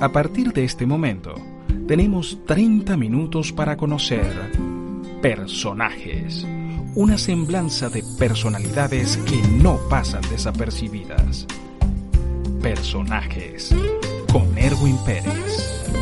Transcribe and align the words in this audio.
A 0.00 0.12
partir 0.12 0.52
de 0.52 0.62
este 0.62 0.86
momento, 0.86 1.34
tenemos 1.88 2.38
30 2.46 2.96
minutos 2.96 3.52
para 3.52 3.76
conocer 3.76 4.52
personajes, 5.20 6.46
una 6.94 7.18
semblanza 7.18 7.88
de 7.88 8.04
personalidades 8.16 9.16
que 9.16 9.42
no 9.60 9.76
pasan 9.90 10.22
desapercibidas. 10.30 11.48
Personajes 12.62 13.74
con 14.32 14.56
Erwin 14.56 14.98
Pérez. 15.04 15.97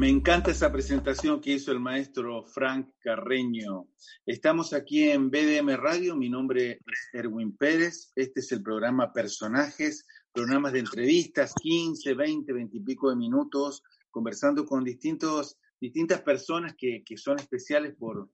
Me 0.00 0.08
encanta 0.08 0.50
esa 0.50 0.72
presentación 0.72 1.42
que 1.42 1.52
hizo 1.52 1.72
el 1.72 1.78
maestro 1.78 2.42
Frank 2.42 2.88
Carreño. 3.00 3.86
Estamos 4.24 4.72
aquí 4.72 5.10
en 5.10 5.30
BDM 5.30 5.76
Radio, 5.76 6.16
mi 6.16 6.30
nombre 6.30 6.80
es 6.86 7.10
Erwin 7.12 7.54
Pérez, 7.54 8.10
este 8.16 8.40
es 8.40 8.50
el 8.52 8.62
programa 8.62 9.12
Personajes, 9.12 10.06
programas 10.32 10.72
de 10.72 10.78
entrevistas, 10.78 11.52
15, 11.60 12.14
20, 12.14 12.50
20 12.50 12.76
y 12.78 12.80
pico 12.80 13.10
de 13.10 13.16
minutos, 13.16 13.82
conversando 14.10 14.64
con 14.64 14.84
distintos, 14.84 15.58
distintas 15.78 16.22
personas 16.22 16.74
que, 16.78 17.02
que 17.04 17.18
son 17.18 17.38
especiales 17.38 17.94
por, 17.94 18.30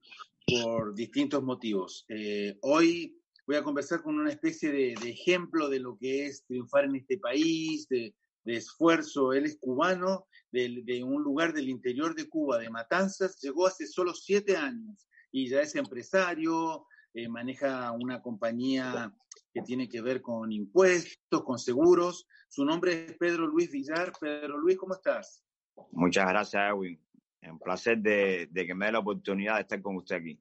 por 0.47 0.94
distintos 0.94 1.42
motivos. 1.42 2.05
Eh, 2.09 2.56
hoy 2.62 3.20
voy 3.44 3.56
a 3.56 3.64
conversar 3.64 4.03
con 4.03 4.20
una 4.20 4.31
especie 4.31 4.70
de, 4.70 4.94
de, 5.03 5.11
ejemplo 5.11 5.69
de 5.69 5.81
lo 5.81 5.98
que 5.98 6.27
es 6.27 6.44
triunfar 6.44 6.84
en 6.84 6.94
este 6.94 7.19
país, 7.19 7.89
de, 7.89 8.14
de 8.47 8.56
esfuerzo. 8.56 9.33
Él 9.33 9.44
es 9.44 9.58
cubano 9.61 10.27
de, 10.50 10.83
de, 10.84 11.02
un 11.02 11.22
lugar 11.22 11.52
del 11.52 11.69
interior 11.69 12.14
de 12.14 12.28
Cuba, 12.28 12.58
de 12.58 12.70
Matanzas, 12.70 13.38
llegó 13.42 13.66
hace 13.66 13.86
solo 13.86 14.14
siete 14.14 14.56
años 14.56 15.06
y 15.33 15.48
ya 15.48 15.61
es 15.61 15.75
empresario, 15.75 16.86
eh, 17.12 17.28
maneja 17.28 17.92
una 17.92 18.22
compañía 18.22 19.12
que 19.53 19.62
tiene 19.62 19.88
que 19.88 20.00
ver 20.00 20.22
con 20.22 20.53
impuestos, 20.53 21.42
con 21.44 21.58
seguros. 21.58 22.27
Su 22.48 22.64
nombre 22.64 23.06
es 23.06 23.16
Pedro 23.19 23.47
Luis 23.47 23.70
Villar. 23.70 24.12
Pedro 24.19 24.58
Luis, 24.58 24.78
¿cómo 24.78 24.94
estás? 24.94 25.42
Muchas 25.91 26.28
gracias, 26.28 26.70
Edwin. 26.70 26.98
Un 27.42 27.58
placer 27.58 27.98
de, 27.98 28.48
de 28.50 28.66
que 28.66 28.75
me 28.75 28.86
dé 28.86 28.92
la 28.92 29.00
oportunidad 29.00 29.56
de 29.56 29.62
estar 29.62 29.83
con 29.83 29.97
usted 29.97 30.16
aquí. 30.16 30.41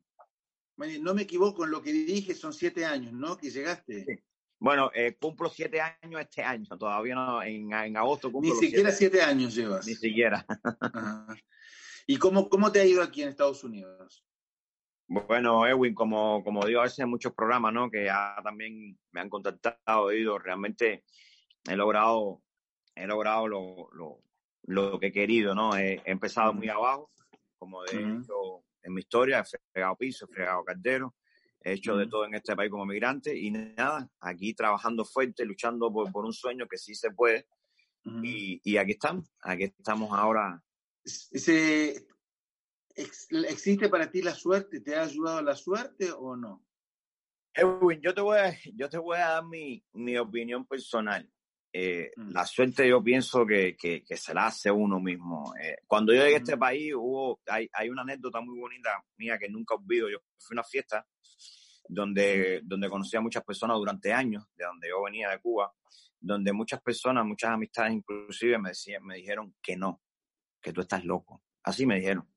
No 1.01 1.13
me 1.13 1.23
equivoco 1.23 1.65
en 1.65 1.71
lo 1.71 1.81
que 1.81 1.91
dije, 1.91 2.35
son 2.35 2.53
siete 2.53 2.85
años, 2.85 3.13
¿no? 3.13 3.37
Que 3.37 3.49
llegaste. 3.49 4.05
Sí. 4.05 4.23
Bueno, 4.59 4.89
eh, 4.93 5.15
cumplo 5.19 5.49
siete 5.49 5.81
años 5.81 6.21
este 6.21 6.41
año, 6.43 6.77
todavía 6.77 7.15
no, 7.15 7.43
en, 7.43 7.71
en 7.73 7.97
agosto 7.97 8.31
cumplo 8.31 8.53
Ni 8.53 8.59
siquiera 8.59 8.91
siete, 8.91 9.17
siete 9.17 9.21
años 9.21 9.53
llevas. 9.53 9.85
Ni 9.85 9.95
siquiera. 9.95 10.45
Ajá. 10.81 11.27
¿Y 12.07 12.17
cómo, 12.17 12.49
cómo 12.49 12.71
te 12.71 12.79
ha 12.79 12.85
ido 12.85 13.01
aquí 13.01 13.23
en 13.23 13.29
Estados 13.29 13.63
Unidos? 13.63 14.23
Bueno, 15.07 15.67
Edwin, 15.67 15.93
como, 15.93 16.43
como 16.43 16.65
digo 16.65 16.79
a 16.79 16.83
veces 16.83 16.99
en 16.99 17.09
muchos 17.09 17.33
programas, 17.33 17.73
¿no? 17.73 17.89
Que 17.91 18.05
ya 18.05 18.35
también 18.43 18.97
me 19.11 19.21
han 19.21 19.29
contactado, 19.29 20.09
he 20.09 20.19
ido, 20.19 20.39
realmente 20.39 21.03
he 21.67 21.75
logrado, 21.75 22.41
he 22.95 23.05
logrado 23.05 23.47
lo, 23.47 23.89
lo, 23.93 24.23
lo 24.63 24.99
que 24.99 25.07
he 25.07 25.11
querido, 25.11 25.53
¿no? 25.53 25.75
He, 25.77 26.01
he 26.05 26.11
empezado 26.11 26.53
muy 26.53 26.69
abajo, 26.69 27.11
como 27.57 27.83
de 27.83 27.97
Ujú. 27.97 28.21
hecho 28.21 28.63
en 28.83 28.93
mi 28.93 29.01
historia, 29.01 29.39
he 29.41 29.57
fregado 29.71 29.95
piso, 29.95 30.25
he 30.25 30.33
fregado 30.33 30.63
caldero, 30.63 31.15
he 31.65 31.73
hecho 31.73 31.97
de 31.97 32.07
todo 32.07 32.25
en 32.25 32.35
este 32.35 32.55
país 32.55 32.69
como 32.71 32.85
migrante 32.85 33.35
y 33.37 33.49
nada, 33.51 34.09
aquí 34.19 34.53
trabajando 34.53 35.03
fuerte, 35.03 35.43
luchando 35.45 35.91
por, 35.91 36.11
por 36.11 36.23
un 36.23 36.31
sueño 36.33 36.67
que 36.67 36.77
sí 36.77 36.93
se 36.95 37.09
puede 37.11 37.47
y, 38.23 38.61
y 38.63 38.77
aquí 38.77 38.91
estamos, 38.91 39.25
aquí 39.41 39.63
estamos 39.63 40.11
ahora. 40.13 40.63
Ex- 42.95 43.27
¿Existe 43.31 43.89
para 43.89 44.09
ti 44.09 44.21
la 44.21 44.33
suerte? 44.35 44.79
¿Te 44.79 44.95
ha 44.95 45.03
ayudado 45.03 45.41
la 45.41 45.55
suerte 45.55 46.11
o 46.11 46.35
no? 46.35 46.63
Edwin, 47.53 47.99
yo 48.01 48.13
te 48.13 48.21
voy 48.21 48.37
a, 48.37 48.55
yo 48.75 48.89
te 48.89 48.97
voy 48.97 49.17
a 49.17 49.29
dar 49.31 49.45
mi, 49.45 49.83
mi 49.93 50.17
opinión 50.17 50.65
personal. 50.65 51.29
Eh, 51.73 52.11
Mm. 52.15 52.31
La 52.31 52.45
suerte 52.45 52.87
yo 52.87 53.03
pienso 53.03 53.45
que, 53.45 53.75
que, 53.75 54.01
que 54.03 54.15
se 54.15 54.33
la 54.33 54.45
hace 54.47 54.71
uno 54.71 54.99
mismo. 55.01 55.53
Eh, 55.61 55.77
cuando 55.85 56.13
yo 56.13 56.21
llegué 56.21 56.35
a 56.35 56.37
este 56.37 56.57
país 56.57 56.93
hubo, 56.95 57.41
hay, 57.47 57.67
hay 57.73 57.89
una 57.89 58.03
anécdota 58.03 58.39
muy 58.39 58.57
bonita 58.57 59.03
mía 59.17 59.37
que 59.37 59.49
nunca 59.49 59.75
olvido. 59.75 60.09
Yo 60.09 60.19
fui 60.37 60.53
a 60.55 60.61
una 60.61 60.63
fiesta 60.63 61.05
donde, 61.87 62.61
donde 62.63 62.89
conocí 62.89 63.15
a 63.17 63.21
muchas 63.21 63.43
personas 63.43 63.77
durante 63.77 64.13
años, 64.13 64.45
de 64.55 64.65
donde 64.65 64.89
yo 64.89 65.03
venía 65.03 65.29
de 65.29 65.39
Cuba, 65.39 65.73
donde 66.19 66.53
muchas 66.53 66.81
personas, 66.81 67.25
muchas 67.25 67.51
amistades 67.51 67.93
inclusive 67.93 68.57
me, 68.57 68.69
decían, 68.69 69.03
me 69.03 69.15
dijeron 69.15 69.55
que 69.61 69.75
no, 69.75 70.01
que 70.61 70.73
tú 70.73 70.81
estás 70.81 71.03
loco. 71.05 71.43
Así 71.63 71.85
me 71.85 71.95
dijeron. 71.95 72.27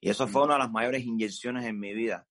Y 0.00 0.10
eso 0.10 0.26
fue 0.26 0.44
una 0.44 0.54
de 0.54 0.60
las 0.60 0.70
mayores 0.70 1.04
inyecciones 1.04 1.64
en 1.64 1.78
mi 1.78 1.94
vida 1.94 2.26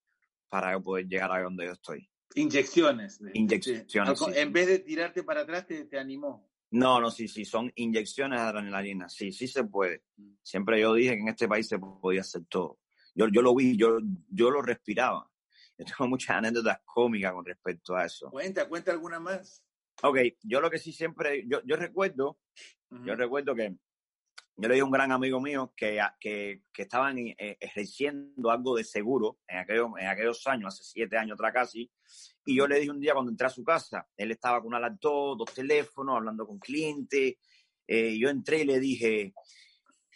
para 0.50 0.78
poder 0.80 1.08
llegar 1.08 1.32
a 1.32 1.42
donde 1.42 1.66
yo 1.66 1.72
estoy. 1.72 2.10
Inyecciones. 2.36 3.22
Inyecciones, 3.34 4.20
sí, 4.20 4.26
En 4.36 4.54
vez 4.54 4.68
de 4.68 4.80
tirarte 4.80 5.24
para 5.24 5.42
atrás, 5.42 5.66
te, 5.68 5.86
te 5.86 5.98
animó. 5.98 6.50
No, 6.72 7.02
no, 7.02 7.12
sí, 7.12 7.28
sí, 7.28 7.44
son 7.44 7.72
inyecciones 7.76 8.40
de 8.40 8.48
adrenalina. 8.48 9.10
Sí, 9.10 9.32
sí 9.32 9.48
se 9.48 9.66
puede. 9.66 10.04
Mm. 10.16 10.34
Siempre 10.42 10.80
yo 10.80 10.94
dije 10.94 11.16
que 11.16 11.22
en 11.22 11.28
este 11.28 11.48
país 11.48 11.68
se 11.68 11.78
podía 11.78 12.22
hacer 12.22 12.44
todo. 12.50 12.80
Yo, 13.14 13.28
yo 13.28 13.42
lo 13.42 13.54
vi, 13.54 13.76
yo, 13.78 14.00
yo 14.30 14.50
lo 14.52 14.62
respiraba. 14.62 15.30
Yo 15.82 15.86
tengo 15.98 16.10
muchas 16.10 16.38
anécdotas 16.38 16.80
cómicas 16.86 17.34
con 17.34 17.44
respecto 17.44 17.96
a 17.96 18.06
eso. 18.06 18.30
Cuenta, 18.30 18.70
cuenta 18.70 18.92
alguna 18.92 19.20
más. 19.20 19.64
Ok, 20.04 20.18
yo 20.44 20.62
lo 20.62 20.70
que 20.70 20.78
sí 20.78 20.94
siempre, 20.94 21.44
yo, 21.48 21.62
yo 21.66 21.76
recuerdo, 21.76 22.40
yo 22.90 23.16
recuerdo 23.16 23.56
que 23.56 23.76
yo 24.58 24.68
le 24.68 24.76
dije 24.76 24.82
a 24.82 24.86
un 24.86 24.92
gran 24.92 25.12
amigo 25.12 25.42
mío 25.42 25.74
que, 25.76 26.00
que, 26.20 26.64
que 26.72 26.82
estaban 26.84 27.18
eh, 27.18 27.58
ejerciendo 27.60 28.52
algo 28.52 28.76
de 28.76 28.84
seguro 28.84 29.40
en 29.48 29.58
aquellos, 29.58 29.90
en 29.98 30.08
aquellos 30.08 30.46
años, 30.46 30.74
hace 30.74 30.84
siete 30.84 31.18
años 31.18 31.34
atrás 31.34 31.54
casi, 31.54 31.92
y 32.46 32.58
yo 32.58 32.68
le 32.68 32.80
dije 32.80 32.92
un 32.92 33.00
día 33.00 33.14
cuando 33.14 33.32
entré 33.32 33.48
a 33.48 33.52
su 33.52 33.64
casa, 33.64 34.08
él 34.16 34.32
estaba 34.32 34.60
con 34.60 34.68
una 34.68 34.80
laptop, 34.80 35.38
dos 35.40 35.54
teléfonos, 35.54 36.18
hablando 36.18 36.46
con 36.46 36.60
clientes, 36.60 37.38
eh, 37.88 38.18
yo 38.20 38.30
entré 38.30 38.60
y 38.60 38.66
le 38.66 38.80
dije, 38.80 39.34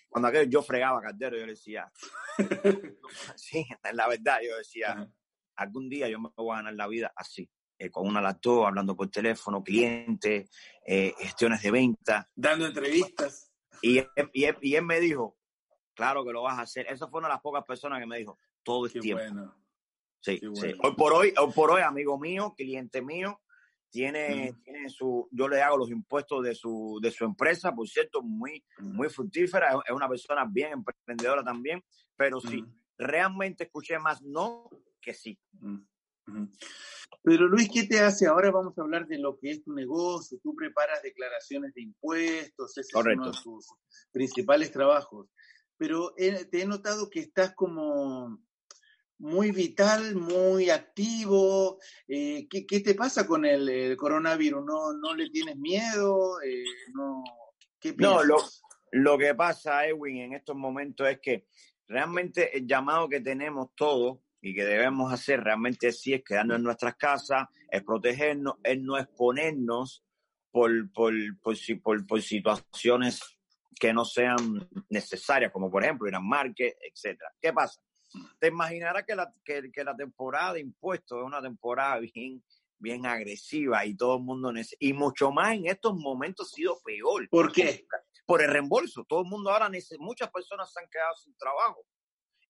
cuando 0.10 0.28
aquello 0.28 0.50
yo 0.50 0.62
fregaba 0.62 1.02
caldero, 1.02 1.38
yo 1.38 1.46
le 1.46 1.54
decía, 1.54 1.92
sí, 3.36 3.66
la 3.94 4.08
verdad, 4.08 4.40
yo 4.48 4.58
decía. 4.58 5.10
Algún 5.56 5.90
día 5.90 6.08
yo 6.10 6.20
me 6.20 6.30
voy 6.36 6.54
a 6.54 6.58
ganar 6.58 6.74
la 6.76 6.88
vida 6.88 7.12
así, 7.16 7.50
eh, 7.78 7.90
con 7.90 8.08
una 8.08 8.22
laptop, 8.22 8.66
hablando 8.66 8.96
por 8.96 9.10
teléfono, 9.10 9.64
clientes, 9.64 10.50
eh, 10.86 11.14
gestiones 11.18 11.62
de 11.62 11.72
venta. 11.72 12.30
Dando 12.36 12.66
entrevistas. 12.68 13.52
Y 13.82 14.00
él, 14.00 14.10
y, 14.34 14.44
él, 14.46 14.58
y 14.62 14.76
él 14.76 14.86
me 14.86 15.00
dijo, 15.00 15.38
claro 15.94 16.24
que 16.26 16.32
lo 16.32 16.42
vas 16.44 16.58
a 16.58 16.62
hacer. 16.64 16.88
Esa 16.90 17.08
fue 17.08 17.20
una 17.20 17.28
de 17.28 17.34
las 17.36 17.42
pocas 17.42 17.64
personas 17.66 18.00
que 18.00 18.06
me 18.06 18.18
dijo, 18.18 18.38
todo 18.64 18.88
Qué 18.90 19.00
tiempo. 19.00 19.24
bueno. 19.24 19.56
Sí, 20.22 20.40
qué 20.40 20.48
sí. 20.54 20.68
bueno. 20.74 20.78
Hoy 20.84 20.96
por 20.96 21.14
hoy, 21.14 21.34
hoy 21.38 21.52
por 21.54 21.72
hoy, 21.72 21.82
amigo 21.82 22.18
mío, 22.18 22.54
cliente 22.58 23.02
mío, 23.02 23.42
tiene, 23.92 24.52
Mm. 24.52 24.64
tiene 24.64 24.90
su, 24.90 25.28
yo 25.32 25.48
le 25.48 25.62
hago 25.62 25.78
los 25.78 25.90
impuestos 25.90 26.44
de 26.44 26.56
su, 26.56 27.00
de 27.02 27.12
su 27.12 27.24
empresa, 27.26 27.74
por 27.74 27.88
cierto, 27.88 28.22
muy, 28.24 28.64
Mm. 28.80 28.96
muy 28.96 29.10
fructífera, 29.10 29.70
es- 29.86 29.92
una 29.94 30.10
persona 30.10 30.46
bien 30.50 30.72
emprendedora 30.74 31.44
también, 31.44 31.84
pero 32.16 32.42
sí, 32.42 32.62
Mm. 32.62 32.74
realmente 32.98 33.66
escuché 33.66 34.00
más 34.00 34.22
no 34.24 34.70
que 35.06 35.14
sí. 35.14 35.40
Pero 37.24 37.48
Luis, 37.48 37.70
¿qué 37.72 37.84
te 37.84 38.00
hace? 38.00 38.28
Ahora 38.28 38.52
vamos 38.52 38.78
a 38.78 38.82
hablar 38.82 39.08
de 39.08 39.20
lo 39.20 39.38
que 39.38 39.52
es 39.52 39.64
tu 39.64 39.74
negocio. 39.74 40.40
Tú 40.44 40.56
preparas 40.56 41.02
declaraciones 41.04 41.74
de 41.74 41.84
impuestos, 41.84 42.78
ese 42.78 42.92
Correcto. 42.94 43.30
es 43.30 43.46
uno 43.46 43.58
de 43.58 43.64
tus 43.66 43.68
principales 44.12 44.72
trabajos. 44.72 45.28
Pero 45.78 46.14
he- 46.18 46.46
te 46.46 46.62
he 46.62 46.66
notado 46.66 47.10
que 47.10 47.20
estás 47.20 47.54
como 47.54 48.40
muy 49.18 49.52
vital, 49.52 50.16
muy 50.16 50.70
activo. 50.70 51.80
Eh, 52.08 52.48
¿qué, 52.50 52.66
qué 52.66 52.80
te 52.82 52.96
pasa 52.96 53.26
con 53.28 53.46
el, 53.46 53.70
el 53.70 53.98
coronavirus? 53.98 54.66
¿No, 54.66 54.94
¿No 54.94 55.14
le 55.16 55.30
tienes 55.30 55.58
miedo? 55.58 56.42
Eh, 56.42 56.64
no, 56.94 57.24
¿Qué 57.80 57.94
No, 57.98 58.24
lo, 58.24 58.38
lo 58.92 59.18
que 59.18 59.36
pasa, 59.36 59.86
Edwin, 59.86 60.18
en 60.18 60.34
estos 60.34 60.56
momentos 60.56 61.08
es 61.08 61.20
que 61.20 61.48
realmente 61.88 62.58
el 62.58 62.66
llamado 62.68 63.08
que 63.10 63.22
tenemos 63.22 63.70
todos 63.76 64.20
y 64.46 64.54
que 64.54 64.64
debemos 64.64 65.12
hacer 65.12 65.44
realmente 65.44 65.92
sí 65.92 66.14
es 66.14 66.24
quedarnos 66.24 66.58
en 66.58 66.64
nuestras 66.64 66.96
casas, 66.98 67.48
es 67.72 67.84
protegernos, 67.84 68.56
es 68.64 68.80
no 68.80 68.96
exponernos 68.96 70.06
por, 70.52 70.72
por, 70.94 71.14
por, 71.42 71.58
si- 71.58 71.76
por, 71.76 72.06
por 72.06 72.22
situaciones 72.22 73.22
que 73.80 73.92
no 73.92 74.06
sean 74.06 74.70
necesarias, 74.88 75.52
como 75.52 75.72
por 75.72 75.84
ejemplo 75.84 76.08
ir 76.08 76.14
al 76.14 76.24
market, 76.24 76.78
etcétera. 76.80 77.32
¿Qué 77.42 77.52
pasa? 77.52 77.82
te 78.40 78.48
imaginarás 78.48 79.04
que 79.04 79.16
la, 79.16 79.34
que, 79.44 79.72
que 79.74 79.84
la 79.84 79.96
temporada 79.96 80.54
de 80.54 80.60
impuestos 80.62 81.18
es 81.20 81.26
una 81.26 81.42
temporada 81.42 82.00
bien, 82.00 82.42
bien 82.78 83.06
agresiva 83.08 83.84
y 83.84 83.98
todo 83.98 84.18
el 84.18 84.24
mundo 84.24 84.54
y 84.80 84.94
mucho 84.94 85.32
más 85.32 85.56
en 85.56 85.66
estos 85.66 85.96
momentos 85.98 86.54
ha 86.54 86.56
sido 86.56 86.80
peor. 86.86 87.28
¿Por 87.30 87.52
qué? 87.52 87.86
Por 88.28 88.44
el 88.44 88.52
reembolso. 88.52 89.04
Todo 89.10 89.22
el 89.24 89.28
mundo 89.28 89.50
ahora, 89.50 89.70
muchas 89.98 90.30
personas 90.30 90.72
se 90.72 90.80
han 90.80 90.90
quedado 90.90 91.16
sin 91.16 91.36
trabajo 91.36 91.84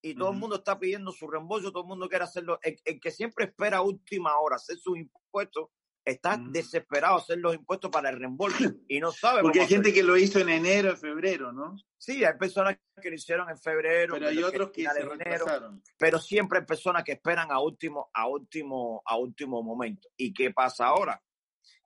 y 0.05 0.13
todo 0.13 0.29
el 0.29 0.37
mundo 0.37 0.57
está 0.57 0.77
pidiendo 0.77 1.11
su 1.11 1.27
reembolso, 1.27 1.71
todo 1.71 1.81
el 1.81 1.89
mundo 1.89 2.07
quiere 2.07 2.25
hacerlo. 2.25 2.59
El, 2.61 2.99
que 2.99 3.09
siempre 3.09 3.45
espera 3.45 3.77
a 3.77 3.81
última 3.81 4.37
hora 4.37 4.57
hacer 4.57 4.77
sus 4.77 4.99
impuestos 4.99 5.69
está 6.05 6.37
desesperado 6.37 7.17
hacer 7.17 7.39
los 7.39 7.55
impuestos 7.55 7.89
para 7.89 8.11
el 8.11 8.19
reembolso 8.19 8.57
y 8.87 8.99
no 8.99 9.11
sabe. 9.11 9.41
Porque 9.41 9.61
hay 9.61 9.67
gente 9.67 9.91
que 9.91 10.03
lo 10.03 10.15
hizo 10.15 10.37
en 10.37 10.49
enero, 10.49 10.91
en 10.91 10.97
febrero, 10.97 11.51
¿no? 11.51 11.75
Sí, 11.97 12.23
hay 12.23 12.37
personas 12.37 12.77
que 13.01 13.09
lo 13.09 13.15
hicieron 13.15 13.49
en 13.49 13.57
febrero. 13.57 14.13
Pero 14.13 14.27
hay 14.27 14.43
otros 14.43 14.69
que, 14.69 14.87
se 14.87 15.01
enero, 15.01 15.81
Pero 15.97 16.19
siempre 16.19 16.59
hay 16.59 16.65
personas 16.65 17.03
que 17.03 17.13
esperan 17.13 17.51
a 17.51 17.59
último, 17.59 18.11
a 18.13 18.27
último, 18.27 19.01
a 19.07 19.17
último 19.17 19.63
momento. 19.63 20.07
¿Y 20.15 20.31
qué 20.35 20.51
pasa 20.51 20.85
ahora? 20.85 21.19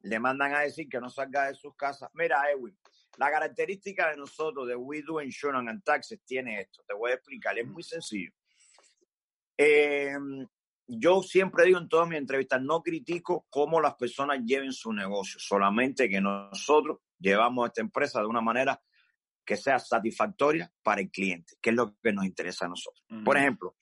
Le 0.02 0.20
mandan 0.20 0.54
a 0.54 0.60
decir 0.60 0.90
que 0.90 1.00
no 1.00 1.10
salga 1.10 1.48
de 1.48 1.56
sus 1.56 1.74
casas. 1.78 2.10
Mira, 2.14 2.44
Edwin, 2.52 2.78
la 3.20 3.30
característica 3.30 4.10
de 4.10 4.16
nosotros, 4.16 4.66
de 4.66 4.78
We 4.78 5.02
Do 5.02 5.22
Insurance 5.22 5.70
and 5.70 5.84
Taxes, 5.84 6.22
tiene 6.26 6.62
esto. 6.62 6.84
Te 6.88 6.94
voy 6.94 7.12
a 7.12 7.16
explicar. 7.16 7.60
Es 7.60 7.68
muy 7.68 7.84
sencillo. 7.84 8.32
Eh, 9.58 10.16
yo 10.88 11.22
siempre 11.22 11.66
digo 11.66 11.80
en 11.80 11.90
todas 11.90 12.08
mis 12.08 12.18
entrevistas, 12.18 12.62
no 12.62 12.82
critico 12.82 13.46
cómo 13.50 13.82
las 13.82 13.96
personas 13.96 14.40
lleven 14.46 14.72
su 14.72 14.94
negocio, 14.94 15.38
solamente 15.38 16.08
que 16.08 16.22
nosotros 16.22 17.00
llevamos 17.20 17.68
esta 17.68 17.82
empresa 17.82 18.22
de 18.22 18.28
una 18.28 18.40
manera 18.40 18.82
que 19.46 19.58
sea 19.58 19.80
satisfactoria 19.80 20.72
para 20.82 21.02
el 21.02 21.12
cliente, 21.12 21.56
que 21.62 21.72
es 21.72 21.76
lo 21.76 21.98
que 22.02 22.14
nos 22.14 22.24
interesa 22.24 22.68
a 22.68 22.70
nosotros. 22.70 23.06
Por 23.26 23.36
ejemplo, 23.36 23.76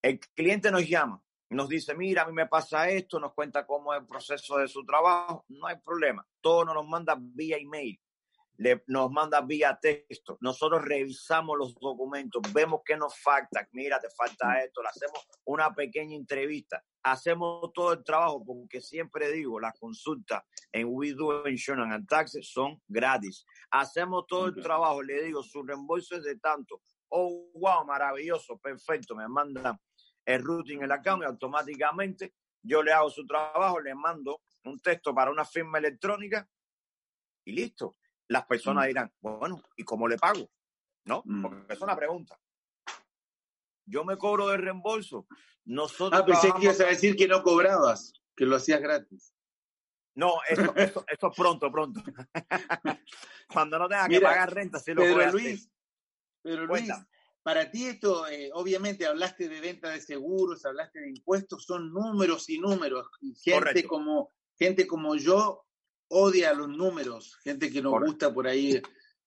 el 0.00 0.18
cliente 0.18 0.70
nos 0.70 0.88
llama, 0.88 1.22
nos 1.50 1.68
dice, 1.68 1.94
mira, 1.94 2.22
a 2.22 2.26
mí 2.26 2.32
me 2.32 2.46
pasa 2.46 2.88
esto, 2.88 3.20
nos 3.20 3.34
cuenta 3.34 3.66
cómo 3.66 3.92
es 3.92 4.00
el 4.00 4.06
proceso 4.06 4.56
de 4.56 4.66
su 4.66 4.82
trabajo, 4.86 5.44
no 5.48 5.66
hay 5.66 5.76
problema, 5.76 6.26
todo 6.40 6.64
nos 6.64 6.74
lo 6.74 6.84
manda 6.84 7.18
vía 7.18 7.58
email 7.58 8.00
nos 8.86 9.10
manda 9.10 9.40
vía 9.40 9.78
texto. 9.80 10.36
Nosotros 10.40 10.84
revisamos 10.84 11.56
los 11.56 11.74
documentos, 11.74 12.42
vemos 12.52 12.82
qué 12.84 12.96
nos 12.96 13.18
falta. 13.18 13.66
Mira, 13.72 13.98
te 13.98 14.08
falta 14.10 14.48
mm. 14.48 14.56
esto. 14.64 14.82
Le 14.82 14.88
hacemos 14.88 15.26
una 15.44 15.74
pequeña 15.74 16.14
entrevista. 16.14 16.82
Hacemos 17.02 17.72
todo 17.72 17.94
el 17.94 18.04
trabajo 18.04 18.44
porque 18.44 18.82
siempre 18.82 19.32
digo, 19.32 19.58
las 19.58 19.78
consultas 19.78 20.42
en 20.72 20.88
We 20.90 21.14
Do 21.14 21.48
Insurance 21.48 21.94
and 21.94 22.06
Taxes 22.06 22.52
son 22.52 22.80
gratis. 22.86 23.46
Hacemos 23.70 24.26
todo 24.26 24.46
el 24.46 24.54
trabajo. 24.62 25.02
Le 25.02 25.22
digo, 25.22 25.42
su 25.42 25.62
reembolso 25.62 26.16
es 26.16 26.24
de 26.24 26.36
tanto. 26.38 26.82
Oh, 27.08 27.50
wow, 27.54 27.86
maravilloso, 27.86 28.58
perfecto. 28.58 29.16
Me 29.16 29.26
mandan 29.26 29.78
el 30.26 30.44
routing 30.44 30.82
el 30.82 30.92
account 30.92 31.22
y 31.22 31.26
automáticamente 31.26 32.34
yo 32.62 32.82
le 32.82 32.92
hago 32.92 33.08
su 33.08 33.26
trabajo, 33.26 33.80
le 33.80 33.94
mando 33.94 34.42
un 34.64 34.78
texto 34.80 35.14
para 35.14 35.30
una 35.30 35.46
firma 35.46 35.78
electrónica 35.78 36.46
y 37.46 37.52
listo 37.52 37.96
las 38.30 38.46
personas 38.46 38.84
mm. 38.84 38.88
dirán, 38.88 39.12
bueno, 39.20 39.62
¿y 39.76 39.82
cómo 39.82 40.06
le 40.06 40.16
pago? 40.16 40.48
¿No? 41.04 41.22
Mm. 41.24 41.42
Porque 41.42 41.72
es 41.72 41.80
una 41.80 41.96
pregunta. 41.96 42.40
Yo 43.84 44.04
me 44.04 44.16
cobro 44.16 44.48
de 44.48 44.56
reembolso. 44.56 45.26
Nosotros 45.64 46.22
ah, 46.22 46.24
pensé 46.24 46.52
que 46.52 46.64
ibas 46.64 46.80
a 46.80 46.86
decir 46.86 47.16
que 47.16 47.26
no 47.26 47.42
cobrabas, 47.42 48.12
que 48.36 48.46
lo 48.46 48.56
hacías 48.56 48.80
gratis. 48.80 49.34
No, 50.14 50.36
esto, 50.48 50.72
esto, 50.76 51.04
es 51.08 51.36
pronto, 51.36 51.72
pronto. 51.72 52.02
Cuando 53.52 53.78
no 53.78 53.88
tenga 53.88 54.08
que 54.08 54.20
pagar 54.20 54.54
renta, 54.54 54.78
sí 54.78 54.94
lo 54.94 55.02
Pedro 55.02 55.32
Luis, 55.32 55.68
Pero 56.40 56.66
Luis, 56.66 56.88
para 57.42 57.68
ti 57.68 57.86
esto, 57.86 58.28
eh, 58.28 58.50
obviamente 58.54 59.06
hablaste 59.06 59.48
de 59.48 59.60
venta 59.60 59.90
de 59.90 60.00
seguros, 60.00 60.64
hablaste 60.64 61.00
de 61.00 61.08
impuestos, 61.08 61.64
son 61.64 61.92
números 61.92 62.48
y 62.48 62.60
números. 62.60 63.08
Gente 63.42 63.84
como 63.84 64.30
gente 64.56 64.86
como 64.86 65.16
yo 65.16 65.64
odia 66.10 66.52
los 66.52 66.68
números, 66.68 67.36
gente 67.42 67.70
que 67.70 67.82
nos 67.82 67.98
gusta 68.00 68.32
por 68.32 68.46
ahí, 68.46 68.80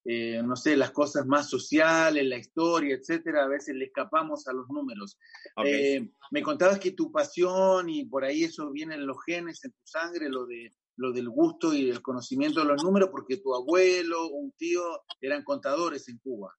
eh, 0.05 0.41
no 0.43 0.55
sé, 0.55 0.75
las 0.75 0.91
cosas 0.91 1.25
más 1.25 1.49
sociales, 1.49 2.25
la 2.25 2.37
historia, 2.37 2.95
etcétera, 2.95 3.43
a 3.43 3.47
veces 3.47 3.75
le 3.75 3.85
escapamos 3.85 4.47
a 4.47 4.53
los 4.53 4.67
números. 4.69 5.17
Eh, 5.65 6.09
me 6.31 6.41
contabas 6.41 6.79
que 6.79 6.91
tu 6.91 7.11
pasión 7.11 7.89
y 7.89 8.05
por 8.05 8.25
ahí 8.25 8.43
eso 8.43 8.69
viene 8.71 8.95
en 8.95 9.07
los 9.07 9.17
genes, 9.25 9.63
en 9.63 9.71
tu 9.71 9.81
sangre, 9.85 10.29
lo 10.29 10.45
de 10.45 10.71
lo 10.95 11.11
del 11.11 11.29
gusto 11.29 11.73
y 11.73 11.89
el 11.89 12.01
conocimiento 12.01 12.59
de 12.59 12.67
los 12.67 12.83
números, 12.83 13.09
porque 13.09 13.37
tu 13.37 13.55
abuelo, 13.55 14.27
un 14.29 14.51
tío, 14.51 14.83
eran 15.21 15.43
contadores 15.43 16.07
en 16.07 16.19
Cuba. 16.19 16.53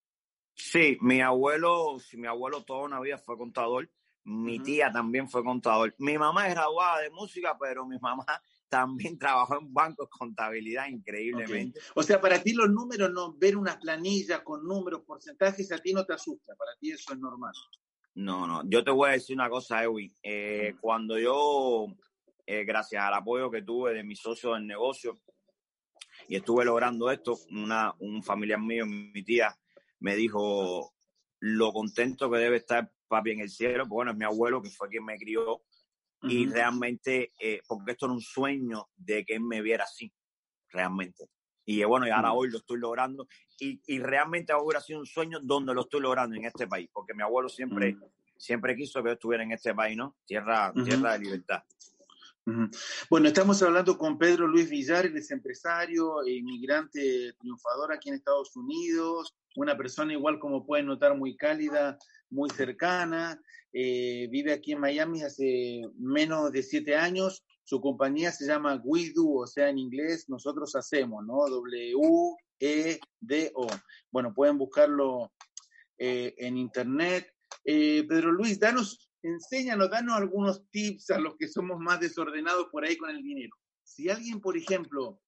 Sí, 0.55 0.99
mi 1.01 1.21
abuelo, 1.21 1.99
si 2.01 2.17
mi 2.17 2.27
abuelo 2.27 2.65
toda 2.65 2.85
una 2.85 3.01
vida 3.01 3.19
fue 3.19 3.37
contador, 3.37 3.89
mi 4.25 4.59
tía 4.61 4.91
también 4.91 5.29
fue 5.29 5.45
contador. 5.45 5.95
Mi 5.99 6.17
mamá 6.17 6.49
es 6.49 6.55
graduada 6.55 7.01
de 7.01 7.11
música, 7.11 7.57
pero 7.61 7.87
mi 7.87 7.99
mamá 7.99 8.25
también 8.69 9.19
trabajó 9.19 9.59
en 9.61 9.73
bancos, 9.73 10.09
contabilidad, 10.09 10.89
increíblemente. 10.89 11.81
O 11.95 12.03
sea, 12.03 12.21
para 12.21 12.43
ti 12.43 12.53
los 12.53 12.71
números, 12.71 13.11
no 13.13 13.35
ver 13.35 13.57
una 13.57 13.79
planilla 13.79 14.43
con 14.43 14.67
números, 14.67 15.03
porcentajes, 15.07 15.71
a 15.73 15.79
ti 15.79 15.93
no 15.93 16.05
te 16.05 16.15
asusta, 16.15 16.55
para 16.57 16.73
ti 16.79 16.93
eso 16.93 17.13
es 17.13 17.19
normal. 17.19 17.53
No, 18.15 18.47
no, 18.47 18.63
yo 18.69 18.85
te 18.85 18.91
voy 18.91 19.11
a 19.11 19.13
decir 19.13 19.35
una 19.35 19.51
cosa, 19.51 19.83
Edwin. 19.83 20.15
Eh, 20.23 20.77
cuando 20.81 21.19
yo, 21.19 21.87
eh, 22.47 22.65
gracias 22.65 23.03
al 23.03 23.15
apoyo 23.15 23.51
que 23.51 23.63
tuve 23.63 23.93
de 23.93 24.05
mis 24.05 24.21
socios 24.21 24.55
del 24.55 24.67
negocio, 24.67 25.19
y 26.29 26.37
estuve 26.37 26.65
logrando 26.65 27.11
esto, 27.11 27.39
una, 27.51 27.93
un 27.99 28.23
familiar 28.23 28.61
mío, 28.61 28.87
mi 28.87 29.23
tía, 29.25 29.57
me 30.01 30.15
dijo 30.15 30.95
lo 31.41 31.73
contento 31.73 32.31
que 32.31 32.39
debe 32.39 32.57
estar 32.57 32.91
papi 33.09 33.33
en 33.33 33.41
el 33.41 33.51
cielo, 33.51 33.85
pues 33.85 33.91
bueno, 33.91 34.13
es 34.13 34.17
mi 34.17 34.25
abuelo 34.25 34.63
que 34.63 34.71
fue 34.71 34.89
quien 34.89 35.05
me 35.05 35.19
crió, 35.19 35.63
y 36.29 36.47
realmente, 36.47 37.33
eh, 37.39 37.61
porque 37.67 37.93
esto 37.93 38.07
era 38.07 38.15
un 38.15 38.21
sueño 38.21 38.89
de 38.97 39.25
que 39.25 39.35
él 39.35 39.43
me 39.43 39.63
viera 39.63 39.85
así, 39.85 40.13
realmente. 40.71 41.29
Y 41.67 41.83
bueno, 41.85 42.07
y 42.07 42.11
ahora 42.11 42.33
hoy 42.33 42.51
lo 42.51 42.59
estoy 42.59 42.79
logrando. 42.79 43.27
Y, 43.59 43.81
y 43.87 43.99
realmente 43.99 44.53
ahora 44.53 44.79
ha 44.79 44.83
sido 44.83 45.01
un 45.01 45.07
sueño 45.07 45.39
donde 45.43 45.75
lo 45.75 45.83
estoy 45.83 46.01
logrando 46.01 46.37
en 46.37 46.45
este 46.45 46.67
país, 46.67 46.89
porque 46.93 47.15
mi 47.15 47.23
abuelo 47.23 47.49
siempre, 47.49 47.97
siempre 48.37 48.77
quiso 48.77 49.03
que 49.03 49.11
yo 49.11 49.15
estuviera 49.15 49.45
en 49.45 49.53
este 49.53 49.75
país, 49.75 49.97
¿no? 49.97 50.17
Tierra, 50.27 50.73
tierra 50.85 51.13
de 51.13 51.19
libertad. 51.21 51.63
Bueno, 53.09 53.29
estamos 53.29 53.63
hablando 53.63 53.97
con 53.97 54.19
Pedro 54.19 54.47
Luis 54.47 54.69
Villar, 54.69 55.07
es 55.07 55.31
empresario, 55.31 56.27
inmigrante 56.27 57.33
triunfador 57.41 57.91
aquí 57.91 58.11
en 58.11 58.17
Estados 58.17 58.55
Unidos, 58.55 59.35
una 59.57 59.79
persona 59.79 60.13
igual 60.13 60.39
como 60.39 60.67
pueden 60.67 60.85
notar 60.87 61.17
muy 61.17 61.37
cálida, 61.37 61.97
muy 62.29 62.51
cercana, 62.51 63.41
eh, 63.73 64.29
vive 64.31 64.53
aquí 64.53 64.73
en 64.73 64.81
Miami 64.81 65.23
hace 65.23 65.89
menos 65.97 66.53
de 66.53 66.63
siete 66.63 66.97
años, 66.97 67.47
su 67.65 67.81
compañía 67.81 68.31
se 68.31 68.47
llama 68.47 68.79
We 68.85 69.15
o 69.17 69.47
sea, 69.47 69.71
en 69.71 69.79
inglés 69.79 70.29
nosotros 70.29 70.77
hacemos, 70.77 71.25
¿no? 71.25 71.49
W-E-D-O. 71.49 72.37
Bueno, 74.11 74.35
pueden 74.35 74.59
buscarlo 74.59 75.33
eh, 75.97 76.35
en 76.37 76.59
internet. 76.59 77.33
Eh, 77.65 78.05
Pedro 78.07 78.33
Luis, 78.33 78.61
danos 78.61 79.04
enséñanos, 79.25 79.91
danos 79.91 80.17
algunos 80.17 80.69
tips 80.71 81.11
a 81.11 81.19
los 81.19 81.37
que 81.37 81.49
somos 81.49 81.79
más 81.79 82.01
desordenados 82.01 82.69
por 82.71 82.85
ahí 82.85 82.97
con 82.97 83.11
el 83.11 83.23
dinero. 83.23 83.57
Si 83.83 84.09
alguien, 84.09 84.41
por 84.41 84.57
ejemplo, 84.57 85.21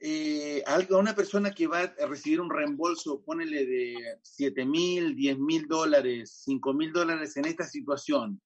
eh, 0.00 0.62
a 0.66 0.96
una 0.96 1.14
persona 1.14 1.50
que 1.50 1.66
va 1.66 1.80
a 1.80 2.06
recibir 2.06 2.40
un 2.40 2.50
reembolso, 2.50 3.22
ponele 3.22 3.66
de 3.66 4.18
7 4.22 4.64
mil, 4.64 5.14
10 5.14 5.38
mil 5.38 5.66
dólares, 5.66 6.40
5 6.44 6.72
mil 6.72 6.92
dólares 6.92 7.36
en 7.36 7.44
esta 7.44 7.64
situación, 7.64 8.40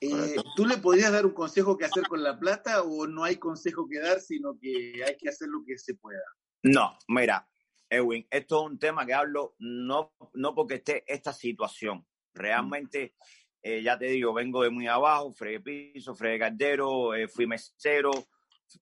eh, 0.00 0.36
¿tú 0.56 0.66
le 0.66 0.78
podrías 0.78 1.12
dar 1.12 1.26
un 1.26 1.32
consejo 1.32 1.76
que 1.76 1.84
hacer 1.84 2.04
con 2.04 2.22
la 2.22 2.38
plata 2.38 2.82
o 2.82 3.06
no 3.06 3.24
hay 3.24 3.36
consejo 3.36 3.88
que 3.88 3.98
dar, 3.98 4.20
sino 4.20 4.58
que 4.58 5.02
hay 5.06 5.16
que 5.16 5.28
hacer 5.28 5.48
lo 5.48 5.62
que 5.66 5.78
se 5.78 5.94
pueda? 5.94 6.22
No, 6.62 6.98
mira, 7.08 7.48
Edwin, 7.88 8.26
esto 8.30 8.60
es 8.60 8.70
un 8.70 8.78
tema 8.78 9.06
que 9.06 9.14
hablo 9.14 9.54
no, 9.58 10.14
no 10.34 10.54
porque 10.54 10.76
esté 10.76 11.04
esta 11.06 11.32
situación, 11.32 12.06
Realmente, 12.36 13.14
eh, 13.62 13.82
ya 13.82 13.98
te 13.98 14.06
digo, 14.06 14.32
vengo 14.32 14.62
de 14.62 14.70
muy 14.70 14.86
abajo, 14.86 15.32
fregué 15.32 15.60
piso, 15.60 16.14
fregué 16.14 16.38
caldero, 16.38 17.14
eh, 17.14 17.26
fui 17.28 17.46
mesero, 17.46 18.10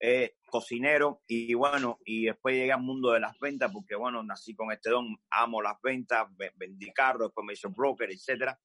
eh, 0.01 0.37
cocinero 0.51 1.23
y 1.27 1.55
bueno, 1.55 1.99
y 2.05 2.27
después 2.27 2.55
llegué 2.55 2.73
al 2.73 2.83
mundo 2.83 3.13
de 3.13 3.21
las 3.21 3.39
ventas 3.39 3.71
porque 3.73 3.95
bueno, 3.95 4.23
nací 4.23 4.55
con 4.55 4.73
este 4.73 4.91
don, 4.91 5.17
amo 5.31 5.63
las 5.63 5.81
ventas, 5.83 6.27
vendí 6.57 6.93
carros, 6.93 7.29
después 7.29 7.47
me 7.47 7.53
hice 7.53 7.69
broker, 7.69 8.11
etcétera. 8.11 8.59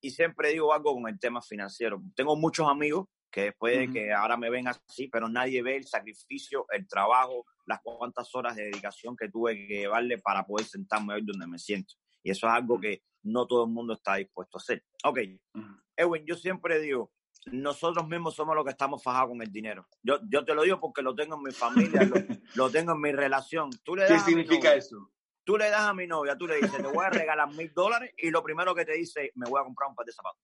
Y 0.00 0.10
siempre 0.10 0.50
digo 0.50 0.72
algo 0.72 0.94
con 0.94 1.08
el 1.08 1.18
tema 1.18 1.42
financiero. 1.42 2.02
Tengo 2.14 2.36
muchos 2.36 2.66
amigos 2.68 3.06
que 3.30 3.42
después 3.42 3.78
de 3.78 3.90
que 3.90 4.12
ahora 4.12 4.36
me 4.36 4.50
ven 4.50 4.66
así, 4.68 5.08
pero 5.08 5.28
nadie 5.28 5.62
ve 5.62 5.76
el 5.76 5.86
sacrificio, 5.86 6.66
el 6.70 6.86
trabajo, 6.88 7.44
las 7.66 7.80
cuantas 7.82 8.34
horas 8.34 8.56
de 8.56 8.64
dedicación 8.64 9.16
que 9.16 9.28
tuve 9.28 9.54
que 9.54 9.78
llevarle 9.80 10.18
para 10.18 10.44
poder 10.44 10.66
sentarme 10.66 11.14
hoy 11.14 11.22
donde 11.22 11.46
me 11.46 11.58
siento. 11.58 11.94
Y 12.22 12.30
eso 12.30 12.46
es 12.48 12.52
algo 12.52 12.80
que 12.80 13.02
no 13.22 13.46
todo 13.46 13.64
el 13.64 13.70
mundo 13.70 13.94
está 13.94 14.16
dispuesto 14.16 14.58
a 14.58 14.60
hacer. 14.60 14.84
Ok, 15.04 15.18
Edwin, 15.96 16.24
yo 16.26 16.36
siempre 16.36 16.80
digo, 16.80 17.12
nosotros 17.46 18.06
mismos 18.06 18.34
somos 18.34 18.54
los 18.54 18.64
que 18.64 18.70
estamos 18.70 19.02
fajados 19.02 19.30
con 19.30 19.42
el 19.42 19.50
dinero. 19.50 19.86
Yo, 20.02 20.18
yo 20.28 20.44
te 20.44 20.54
lo 20.54 20.62
digo 20.62 20.78
porque 20.80 21.02
lo 21.02 21.14
tengo 21.14 21.36
en 21.36 21.42
mi 21.42 21.52
familia, 21.52 22.08
lo, 22.54 22.70
tengo 22.70 22.92
en 22.92 23.00
mi 23.00 23.12
relación. 23.12 23.70
¿Qué 24.06 24.18
significa 24.20 24.74
eso? 24.74 25.10
Tú 25.44 25.56
le 25.56 25.70
das 25.70 25.82
a 25.82 25.94
mi 25.94 26.06
novia, 26.06 26.36
tú 26.36 26.46
le 26.46 26.56
dices, 26.56 26.76
te 26.76 26.82
voy 26.82 27.04
a 27.04 27.10
regalar 27.10 27.52
mil 27.54 27.72
dólares 27.72 28.12
y 28.16 28.30
lo 28.30 28.42
primero 28.42 28.74
que 28.74 28.84
te 28.84 28.92
dice, 28.92 29.32
me 29.34 29.48
voy 29.48 29.60
a 29.60 29.64
comprar 29.64 29.88
un 29.88 29.96
par 29.96 30.06
de 30.06 30.12
zapatos. 30.12 30.40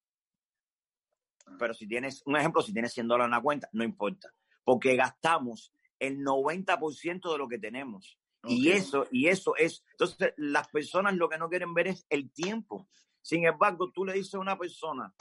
Pero 1.59 1.75
si 1.75 1.87
tienes, 1.87 2.23
un 2.27 2.37
ejemplo, 2.37 2.63
si 2.63 2.73
tienes 2.73 2.93
100 2.93 3.07
dólares 3.07 3.27
en 3.27 3.37
la 3.37 3.43
cuenta, 3.43 3.69
no 3.73 3.85
importa, 3.85 4.33
porque 4.65 4.97
gastamos 4.97 5.73
el 5.99 6.19
90% 6.19 7.33
de 7.33 7.39
lo 7.39 7.49
que 7.49 7.59
tenemos. 7.59 8.19
Y 8.49 8.71
eso, 8.71 9.07
y 9.11 9.29
eso 9.29 9.57
es, 9.57 9.85
entonces 9.93 10.33
las 10.37 10.69
personas 10.69 11.15
lo 11.15 11.29
que 11.29 11.39
no 11.39 11.49
quieren 11.49 11.75
ver 11.75 11.89
es 11.89 12.07
el 12.09 12.31
tiempo. 12.31 12.89
Sin 13.23 13.45
embargo, 13.45 13.91
tú 13.91 14.05
le 14.05 14.13
dices 14.13 14.35
a 14.35 14.39
una 14.39 14.57
persona, 14.57 15.13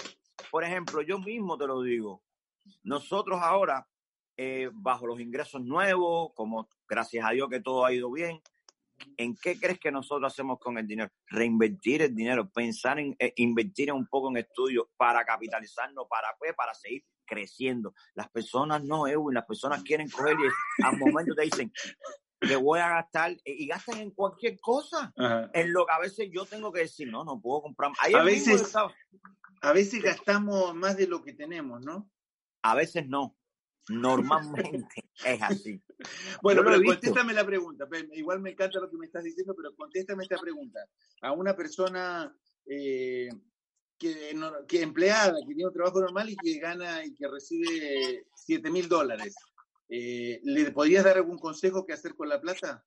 por 0.51 0.63
ejemplo, 0.63 1.01
yo 1.01 1.19
mismo 1.19 1.57
te 1.57 1.67
lo 1.67 1.81
digo, 1.81 2.23
nosotros 2.83 3.39
ahora, 3.41 3.87
eh, 4.37 4.69
bajo 4.73 5.07
los 5.07 5.19
ingresos 5.19 5.61
nuevos, 5.61 6.31
como 6.35 6.67
gracias 6.87 7.25
a 7.25 7.31
Dios 7.31 7.49
que 7.49 7.61
todo 7.61 7.85
ha 7.85 7.93
ido 7.93 8.11
bien, 8.11 8.41
¿en 9.17 9.35
qué 9.35 9.59
crees 9.59 9.79
que 9.79 9.91
nosotros 9.91 10.31
hacemos 10.31 10.59
con 10.59 10.77
el 10.77 10.87
dinero? 10.87 11.09
Reinvertir 11.27 12.01
el 12.01 12.15
dinero, 12.15 12.49
pensar 12.49 12.99
en 12.99 13.15
eh, 13.19 13.33
invertir 13.37 13.91
un 13.91 14.07
poco 14.07 14.29
en 14.29 14.37
estudios 14.37 14.85
para 14.97 15.23
capitalizarnos, 15.25 16.07
para, 16.09 16.27
pues, 16.37 16.53
para 16.53 16.73
seguir 16.73 17.03
creciendo. 17.25 17.93
Las 18.13 18.29
personas 18.29 18.83
no, 18.83 19.07
Edwin, 19.07 19.33
las 19.33 19.45
personas 19.45 19.83
quieren 19.83 20.09
coger 20.09 20.37
y 20.39 20.83
al 20.83 20.97
momento 20.97 21.33
te 21.33 21.43
dicen, 21.43 21.71
le 22.47 22.55
voy 22.55 22.79
a 22.79 22.89
gastar 22.89 23.31
eh, 23.31 23.39
y 23.45 23.67
gastan 23.67 23.99
en 23.99 24.11
cualquier 24.11 24.59
cosa. 24.59 25.13
En 25.53 25.73
lo 25.73 25.85
que 25.85 25.93
a 25.93 25.99
veces 25.99 26.29
yo 26.31 26.45
tengo 26.45 26.71
que 26.71 26.81
decir, 26.81 27.09
no, 27.09 27.23
no 27.23 27.39
puedo 27.41 27.63
comprar. 27.63 27.91
a 28.13 28.23
veces, 28.23 28.73
a 29.61 29.73
veces 29.73 30.01
gastamos 30.01 30.73
más 30.75 30.97
de 30.97 31.07
lo 31.07 31.23
que 31.23 31.33
tenemos, 31.33 31.81
¿no? 31.83 32.09
A 32.61 32.75
veces 32.75 33.07
no. 33.07 33.37
Normalmente 33.89 35.03
es 35.25 35.41
así. 35.41 35.81
Bueno, 36.41 36.63
pero 36.63 36.81
contéstame 36.83 37.33
la 37.33 37.45
pregunta. 37.45 37.87
Igual 38.13 38.39
me 38.39 38.51
encanta 38.51 38.79
lo 38.79 38.89
que 38.89 38.97
me 38.97 39.05
estás 39.05 39.23
diciendo, 39.23 39.53
pero 39.55 39.75
contéstame 39.75 40.23
esta 40.23 40.37
pregunta. 40.37 40.79
A 41.21 41.31
una 41.31 41.55
persona 41.55 42.35
eh, 42.65 43.29
que, 43.97 44.35
que 44.67 44.81
empleada, 44.81 45.35
que 45.39 45.53
tiene 45.53 45.67
un 45.67 45.73
trabajo 45.73 46.01
normal 46.01 46.29
y 46.29 46.35
que 46.35 46.59
gana 46.59 47.05
y 47.05 47.13
que 47.13 47.27
recibe 47.27 48.25
7 48.35 48.69
mil 48.71 48.89
dólares, 48.89 49.35
eh, 49.89 50.41
¿Le 50.43 50.71
podrías 50.71 51.03
dar 51.03 51.17
algún 51.17 51.37
consejo 51.37 51.85
que 51.85 51.93
hacer 51.93 52.15
con 52.15 52.29
la 52.29 52.41
plata? 52.41 52.85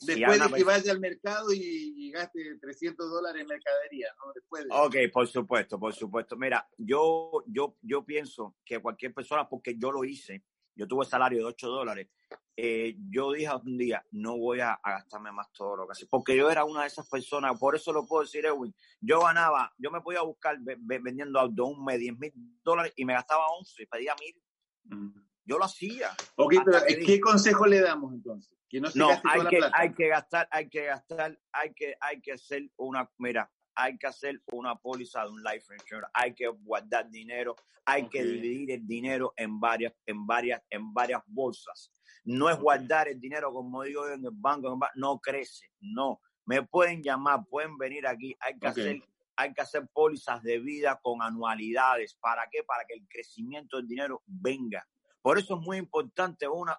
Después 0.00 0.40
de 0.40 0.56
que 0.56 0.64
vaya 0.64 0.92
al 0.92 1.00
mercado 1.00 1.52
y, 1.52 2.10
gaste 2.10 2.58
300 2.58 3.10
dólares 3.10 3.42
en 3.42 3.48
mercadería, 3.48 4.08
¿no? 4.18 4.32
Después 4.34 4.66
Ok, 4.70 4.96
por 5.12 5.26
supuesto, 5.26 5.78
por 5.78 5.94
supuesto. 5.94 6.36
Mira, 6.36 6.66
yo, 6.78 7.44
yo, 7.46 7.76
yo 7.82 8.04
pienso 8.04 8.56
que 8.64 8.80
cualquier 8.80 9.12
persona, 9.12 9.48
porque 9.48 9.76
yo 9.78 9.92
lo 9.92 10.04
hice, 10.04 10.44
yo 10.74 10.88
tuve 10.88 11.04
salario 11.04 11.38
de 11.38 11.44
8 11.44 11.68
dólares, 11.68 12.08
eh, 12.56 12.96
yo 13.10 13.32
dije 13.32 13.50
un 13.64 13.78
día, 13.78 14.04
no 14.10 14.38
voy 14.38 14.60
a, 14.60 14.78
gastarme 14.84 15.32
más 15.32 15.50
todo 15.52 15.76
lo 15.76 15.86
que 15.86 15.92
hace, 15.92 16.06
porque 16.06 16.36
yo 16.36 16.50
era 16.50 16.64
una 16.64 16.82
de 16.82 16.88
esas 16.88 17.08
personas, 17.08 17.58
por 17.58 17.74
eso 17.74 17.92
lo 17.92 18.06
puedo 18.06 18.22
decir, 18.22 18.44
Edwin, 18.44 18.74
yo 19.00 19.20
ganaba, 19.20 19.72
yo 19.78 19.90
me 19.90 20.00
podía 20.00 20.22
buscar 20.22 20.58
vendiendo 20.60 21.38
auto 21.38 21.66
un 21.66 21.84
mes 21.84 21.98
10 21.98 22.18
mil 22.18 22.32
dólares 22.62 22.92
y 22.96 23.04
me 23.04 23.14
gastaba 23.14 23.48
11 23.58 23.82
y 23.82 23.86
pedía 23.86 24.14
mil. 24.20 25.22
Yo 25.44 25.58
lo 25.58 25.64
hacía. 25.64 26.10
Ok, 26.36 26.54
pero 26.64 26.78
¿qué 26.86 27.20
consejo 27.20 27.66
le 27.66 27.80
damos 27.80 28.12
entonces? 28.12 28.56
Que 28.68 28.80
no, 28.80 28.90
se 28.90 28.98
no 28.98 29.10
hay, 29.24 29.46
que, 29.48 29.60
hay 29.72 29.92
que 29.92 30.08
gastar, 30.08 30.48
hay 30.50 30.68
que 30.68 30.84
gastar, 30.84 31.38
hay 31.52 31.74
que, 31.74 31.94
hay 32.00 32.20
que 32.22 32.32
hacer 32.32 32.70
una, 32.76 33.10
mira, 33.18 33.50
hay 33.74 33.98
que 33.98 34.06
hacer 34.06 34.40
una 34.52 34.76
póliza 34.76 35.24
de 35.24 35.30
un 35.30 35.42
life 35.42 35.74
insurance, 35.74 36.10
hay 36.14 36.34
que 36.34 36.46
guardar 36.46 37.10
dinero, 37.10 37.54
hay 37.84 38.08
que 38.08 38.22
dividir 38.22 38.70
el 38.70 38.86
dinero 38.86 39.34
en 39.36 39.60
varias, 39.60 39.92
en 40.06 40.26
varias, 40.26 40.62
en 40.70 40.92
varias 40.94 41.22
bolsas. 41.26 41.92
No 42.24 42.48
es 42.48 42.58
guardar 42.58 43.08
el 43.08 43.20
dinero, 43.20 43.52
como 43.52 43.82
digo 43.82 44.08
en 44.08 44.24
el 44.24 44.30
banco, 44.32 44.78
no 44.94 45.18
crece, 45.18 45.66
no. 45.80 46.20
Me 46.46 46.62
pueden 46.62 47.02
llamar, 47.02 47.44
pueden 47.48 47.76
venir 47.76 48.06
aquí, 48.06 48.34
hay 48.40 48.58
que 48.58 48.66
hacer 48.68 49.02
hay 49.36 49.52
que 49.54 49.62
hacer 49.62 49.88
pólizas 49.92 50.42
de 50.42 50.58
vida 50.58 51.00
con 51.02 51.22
anualidades. 51.22 52.14
¿Para 52.20 52.48
qué? 52.50 52.62
Para 52.64 52.84
que 52.84 52.94
el 52.94 53.06
crecimiento 53.08 53.76
del 53.76 53.88
dinero 53.88 54.22
venga. 54.26 54.86
Por 55.22 55.38
eso 55.38 55.54
es 55.54 55.60
muy 55.60 55.76
importante 55.76 56.48
una, 56.48 56.78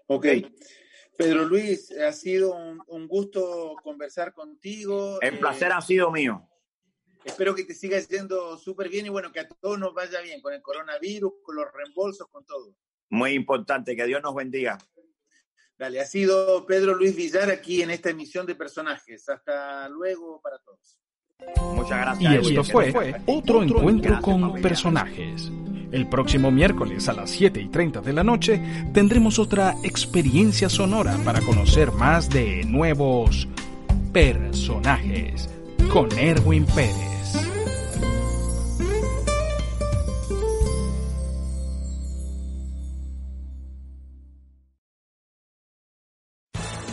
Ok. 0.08 0.26
Pedro 1.18 1.46
Luis, 1.46 1.90
ha 1.90 2.12
sido 2.12 2.54
un, 2.54 3.08
gusto 3.08 3.74
conversar 3.82 4.32
contigo. 4.32 5.20
El 5.20 5.40
placer 5.40 5.72
ha 5.72 5.80
sido 5.80 6.12
mío. 6.12 6.48
Espero 7.24 7.56
que 7.56 7.64
te 7.64 7.74
sigas 7.74 8.08
yendo 8.08 8.56
súper 8.56 8.88
bien 8.88 9.06
y 9.06 9.08
bueno, 9.08 9.32
que 9.32 9.40
a 9.40 9.48
todos 9.48 9.80
nos 9.80 9.92
vaya 9.92 10.20
bien 10.20 10.40
con 10.40 10.54
el 10.54 10.62
coronavirus, 10.62 11.32
con 11.42 11.56
los 11.56 11.66
reembolsos, 11.72 12.28
con 12.28 12.46
todo. 12.46 12.72
Muy 13.10 13.32
importante, 13.32 13.96
que 13.96 14.06
Dios 14.06 14.22
nos 14.22 14.32
bendiga. 14.32 14.78
Dale, 15.76 16.00
ha 16.00 16.06
sido 16.06 16.64
Pedro 16.64 16.94
Luis 16.94 17.16
Villar 17.16 17.50
aquí 17.50 17.82
en 17.82 17.90
esta 17.90 18.10
emisión 18.10 18.46
de 18.46 18.54
personajes. 18.54 19.28
Hasta 19.28 19.88
luego 19.88 20.40
para 20.40 20.60
todos. 20.60 21.00
Muchas 21.74 21.98
gracias. 22.00 22.32
Y 22.32 22.56
esto 22.56 22.64
fue 22.64 23.14
otro 23.26 23.62
encuentro 23.62 24.20
con 24.20 24.54
personajes. 24.60 25.52
El 25.92 26.06
próximo 26.06 26.50
miércoles 26.50 27.08
a 27.08 27.12
las 27.12 27.30
7 27.30 27.60
y 27.60 27.68
30 27.68 28.00
de 28.00 28.12
la 28.12 28.24
noche 28.24 28.60
tendremos 28.92 29.38
otra 29.38 29.74
experiencia 29.82 30.68
sonora 30.68 31.16
para 31.24 31.40
conocer 31.40 31.92
más 31.92 32.28
de 32.28 32.64
nuevos 32.64 33.48
personajes 34.12 35.48
con 35.90 36.10
Erwin 36.18 36.66
Pérez. 36.66 37.17